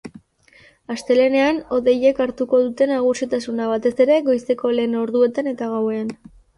Astelehenean 0.93 1.59
hodeiek 1.75 2.23
hartuko 2.27 2.63
dute 2.65 2.89
nagusitasuna, 2.95 3.71
batez 3.75 3.95
ere 4.09 4.21
goizeko 4.33 4.77
lehen 4.81 5.01
orduetan 5.07 5.57
eta 5.57 5.75
gauean. 5.79 6.15